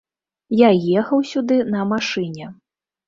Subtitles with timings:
[0.61, 0.69] Я
[1.01, 2.51] ехаў сюды на машыне.